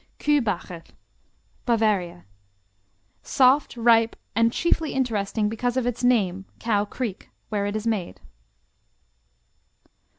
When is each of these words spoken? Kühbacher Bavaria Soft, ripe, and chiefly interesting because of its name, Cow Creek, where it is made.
Kühbacher 0.17 0.83
Bavaria 1.67 2.25
Soft, 3.21 3.77
ripe, 3.77 4.15
and 4.35 4.51
chiefly 4.51 4.93
interesting 4.95 5.47
because 5.47 5.77
of 5.77 5.85
its 5.85 6.03
name, 6.03 6.45
Cow 6.57 6.85
Creek, 6.85 7.29
where 7.49 7.67
it 7.67 7.75
is 7.75 7.85
made. 7.85 8.19